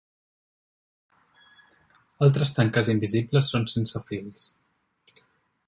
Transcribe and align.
Altres 2.27 2.55
tanques 2.57 2.91
invisibles 2.95 3.53
són 3.55 3.69
sense 3.75 4.05
fils. 4.09 4.49